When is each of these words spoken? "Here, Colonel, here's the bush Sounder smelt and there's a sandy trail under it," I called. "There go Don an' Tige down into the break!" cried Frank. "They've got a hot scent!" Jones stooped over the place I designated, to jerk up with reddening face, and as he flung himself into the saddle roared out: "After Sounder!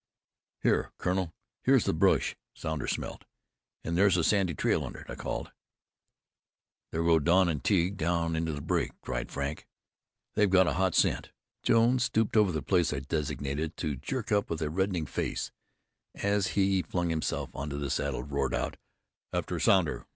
"Here, 0.63 0.91
Colonel, 0.97 1.31
here's 1.61 1.85
the 1.85 1.93
bush 1.93 2.35
Sounder 2.55 2.87
smelt 2.87 3.23
and 3.83 3.95
there's 3.95 4.17
a 4.17 4.23
sandy 4.23 4.55
trail 4.55 4.83
under 4.83 5.01
it," 5.01 5.09
I 5.11 5.13
called. 5.13 5.51
"There 6.91 7.03
go 7.03 7.19
Don 7.19 7.47
an' 7.47 7.59
Tige 7.59 7.95
down 7.97 8.35
into 8.35 8.51
the 8.51 8.61
break!" 8.63 8.99
cried 9.01 9.29
Frank. 9.31 9.67
"They've 10.33 10.49
got 10.49 10.65
a 10.65 10.73
hot 10.73 10.95
scent!" 10.95 11.29
Jones 11.61 12.05
stooped 12.05 12.35
over 12.35 12.51
the 12.51 12.63
place 12.63 12.91
I 12.91 13.01
designated, 13.01 13.77
to 13.77 13.95
jerk 13.95 14.31
up 14.31 14.49
with 14.49 14.63
reddening 14.63 15.05
face, 15.05 15.51
and 16.15 16.23
as 16.23 16.47
he 16.57 16.81
flung 16.81 17.09
himself 17.11 17.51
into 17.53 17.77
the 17.77 17.91
saddle 17.91 18.23
roared 18.23 18.55
out: 18.55 18.77
"After 19.31 19.59
Sounder! 19.59 20.07